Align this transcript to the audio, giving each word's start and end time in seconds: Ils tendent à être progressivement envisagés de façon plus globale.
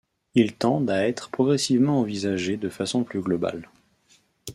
Ils 0.33 0.53
tendent 0.55 0.89
à 0.89 1.07
être 1.07 1.29
progressivement 1.29 1.99
envisagés 1.99 2.57
de 2.57 2.69
façon 2.69 3.03
plus 3.03 3.21
globale. 3.21 3.69